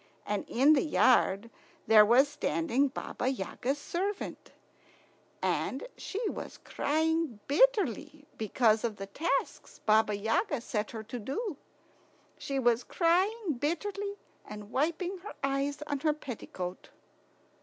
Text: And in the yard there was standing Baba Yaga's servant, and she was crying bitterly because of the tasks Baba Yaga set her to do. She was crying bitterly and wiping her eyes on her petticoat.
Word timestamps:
And 0.25 0.45
in 0.49 0.73
the 0.73 0.81
yard 0.81 1.51
there 1.85 2.03
was 2.03 2.27
standing 2.27 2.87
Baba 2.87 3.27
Yaga's 3.29 3.77
servant, 3.77 4.49
and 5.43 5.85
she 5.95 6.27
was 6.27 6.57
crying 6.57 7.39
bitterly 7.45 8.25
because 8.35 8.83
of 8.83 8.95
the 8.95 9.05
tasks 9.05 9.79
Baba 9.85 10.15
Yaga 10.17 10.59
set 10.59 10.89
her 10.89 11.03
to 11.03 11.19
do. 11.19 11.55
She 12.39 12.57
was 12.57 12.83
crying 12.83 13.57
bitterly 13.59 14.15
and 14.43 14.71
wiping 14.71 15.19
her 15.19 15.35
eyes 15.43 15.83
on 15.85 15.99
her 15.99 16.13
petticoat. 16.13 16.89